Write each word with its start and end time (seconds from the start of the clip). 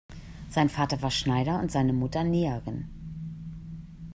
Sein 0.49 0.67
Vater 0.69 1.03
war 1.03 1.11
Schneider 1.11 1.59
und 1.59 1.71
seine 1.71 1.93
Mutter 1.93 2.23
Näherin. 2.23 2.89